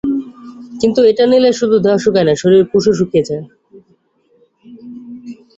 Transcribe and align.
কিন্তু 0.81 0.99
এটা 1.11 1.23
নিলে 1.31 1.49
শুধু 1.59 1.75
দেহ 1.85 1.95
শুকায় 2.03 2.25
না, 2.27 2.33
শরীরের 2.41 2.67
কোষও 2.71 2.93
শুকিয়ে 2.99 3.27
যায়। 3.29 3.45